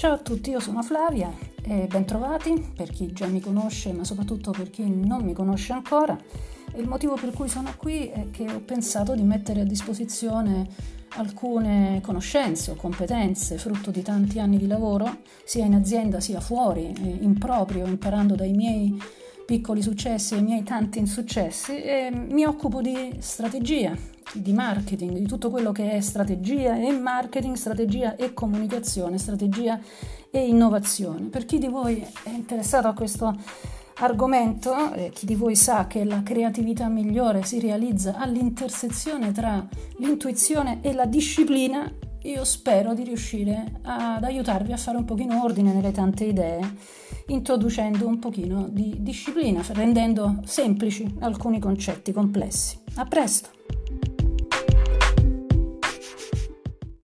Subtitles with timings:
[0.00, 1.30] Ciao a tutti, io sono Flavia
[1.62, 6.18] e bentrovati per chi già mi conosce, ma soprattutto per chi non mi conosce ancora.
[6.76, 10.66] Il motivo per cui sono qui è che ho pensato di mettere a disposizione
[11.16, 16.94] alcune conoscenze o competenze frutto di tanti anni di lavoro, sia in azienda sia fuori,
[17.20, 18.98] in proprio, imparando dai miei
[19.50, 23.96] piccoli successi e i miei tanti insuccessi e mi occupo di strategia,
[24.32, 29.80] di marketing, di tutto quello che è strategia e marketing, strategia e comunicazione, strategia
[30.30, 31.22] e innovazione.
[31.22, 33.36] Per chi di voi è interessato a questo
[33.96, 39.66] argomento, eh, chi di voi sa che la creatività migliore si realizza all'intersezione tra
[39.98, 41.92] l'intuizione e la disciplina,
[42.22, 46.60] io spero di riuscire ad aiutarvi a fare un pochino ordine nelle tante idee,
[47.28, 52.78] introducendo un pochino di disciplina, rendendo semplici alcuni concetti complessi.
[52.96, 53.79] A presto!